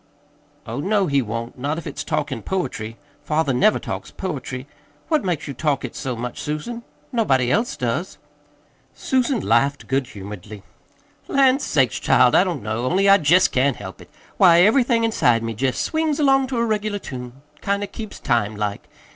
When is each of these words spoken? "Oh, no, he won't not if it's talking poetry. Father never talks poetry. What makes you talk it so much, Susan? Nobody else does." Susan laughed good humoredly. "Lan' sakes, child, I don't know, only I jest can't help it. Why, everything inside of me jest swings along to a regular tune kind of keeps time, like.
"Oh, 0.65 0.79
no, 0.79 1.05
he 1.05 1.21
won't 1.21 1.59
not 1.59 1.77
if 1.77 1.85
it's 1.85 2.03
talking 2.03 2.41
poetry. 2.41 2.97
Father 3.23 3.53
never 3.53 3.77
talks 3.77 4.09
poetry. 4.09 4.65
What 5.09 5.23
makes 5.23 5.47
you 5.47 5.53
talk 5.53 5.85
it 5.85 5.95
so 5.95 6.15
much, 6.15 6.41
Susan? 6.41 6.81
Nobody 7.11 7.51
else 7.51 7.77
does." 7.77 8.17
Susan 8.95 9.39
laughed 9.41 9.87
good 9.87 10.07
humoredly. 10.07 10.63
"Lan' 11.27 11.59
sakes, 11.59 11.99
child, 11.99 12.33
I 12.33 12.43
don't 12.43 12.63
know, 12.63 12.85
only 12.87 13.07
I 13.07 13.19
jest 13.19 13.51
can't 13.51 13.75
help 13.77 14.01
it. 14.01 14.09
Why, 14.37 14.61
everything 14.61 15.03
inside 15.03 15.43
of 15.43 15.43
me 15.43 15.53
jest 15.53 15.79
swings 15.79 16.19
along 16.19 16.47
to 16.47 16.57
a 16.57 16.65
regular 16.65 16.97
tune 16.97 17.33
kind 17.61 17.83
of 17.83 17.91
keeps 17.91 18.19
time, 18.19 18.55
like. 18.55 18.89